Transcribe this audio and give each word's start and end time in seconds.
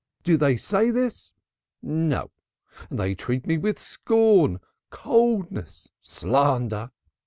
Do 0.23 0.35
they 0.35 0.57
say 0.57 0.89
this? 0.89 1.31
No! 1.83 2.31
They 2.89 3.13
greet 3.13 3.45
me 3.45 3.59
with 3.59 3.77
scorn, 3.77 4.59
coldness, 4.89 5.89
slander. 6.01 6.89